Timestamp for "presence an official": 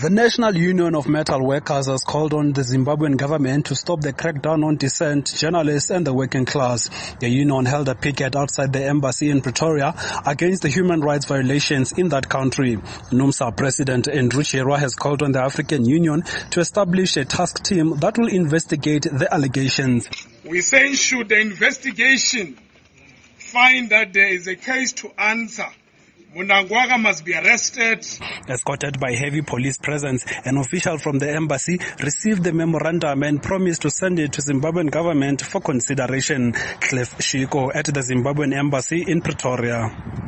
29.76-30.96